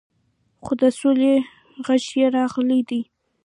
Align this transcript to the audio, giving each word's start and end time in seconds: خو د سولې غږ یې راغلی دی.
خو 0.63 0.73
د 0.81 0.83
سولې 0.99 1.33
غږ 1.85 2.05
یې 2.19 2.27
راغلی 2.37 2.81
دی. 2.89 3.01